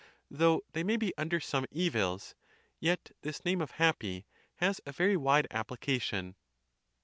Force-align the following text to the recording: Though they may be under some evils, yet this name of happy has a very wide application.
Though 0.31 0.63
they 0.73 0.83
may 0.83 0.97
be 0.97 1.13
under 1.15 1.39
some 1.39 1.67
evils, 1.69 2.33
yet 2.79 3.11
this 3.21 3.45
name 3.45 3.61
of 3.61 3.69
happy 3.77 4.25
has 4.55 4.81
a 4.83 4.91
very 4.91 5.15
wide 5.15 5.45
application. 5.51 6.35